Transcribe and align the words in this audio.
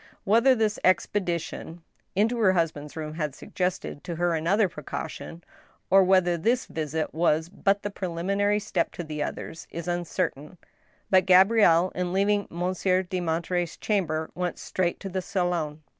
Whether 0.23 0.55
this 0.55 0.79
expedition 0.83 1.83
into 2.15 2.39
her 2.39 2.53
husband's 2.53 2.95
rooms 2.95 3.17
had 3.17 3.35
suggested 3.35 4.03
to 4.05 4.15
her 4.15 4.33
another 4.33 4.67
precaution, 4.67 5.43
or 5.91 6.03
whether 6.03 6.37
this 6.39 6.65
visit 6.65 7.13
was 7.13 7.49
but 7.49 7.83
the 7.83 7.91
prelimi 7.91 8.35
nary 8.37 8.59
step 8.59 8.91
to 8.93 9.21
others, 9.21 9.67
is 9.69 9.87
uncertain; 9.87 10.57
but 11.11 11.27
Gabrielle, 11.27 11.91
in 11.93 12.13
leaving 12.13 12.47
Monsieur 12.49 13.03
de 13.03 13.19
Monterey's 13.21 13.77
chamber, 13.77 14.31
went 14.33 14.57
straight 14.57 14.99
to 15.01 15.07
the 15.09 15.21
salon. 15.21 15.83